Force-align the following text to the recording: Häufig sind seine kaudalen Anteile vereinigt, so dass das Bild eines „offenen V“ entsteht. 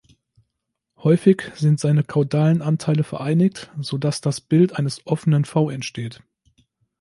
Häufig 0.97 1.51
sind 1.53 1.79
seine 1.79 2.03
kaudalen 2.03 2.63
Anteile 2.63 3.03
vereinigt, 3.03 3.69
so 3.79 3.99
dass 3.99 4.19
das 4.19 4.41
Bild 4.41 4.75
eines 4.75 5.05
„offenen 5.05 5.45
V“ 5.45 5.69
entsteht. 5.69 6.23